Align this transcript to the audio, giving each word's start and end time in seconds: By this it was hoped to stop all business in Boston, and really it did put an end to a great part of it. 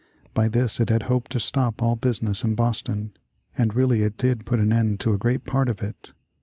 By 0.33 0.47
this 0.47 0.79
it 0.79 0.89
was 0.89 1.01
hoped 1.03 1.31
to 1.33 1.39
stop 1.39 1.79
all 1.79 1.95
business 1.95 2.43
in 2.43 2.55
Boston, 2.55 3.11
and 3.55 3.75
really 3.75 4.01
it 4.01 4.17
did 4.17 4.47
put 4.47 4.59
an 4.59 4.73
end 4.73 4.99
to 5.01 5.13
a 5.13 5.17
great 5.19 5.45
part 5.45 5.69
of 5.69 5.83
it. 5.83 6.13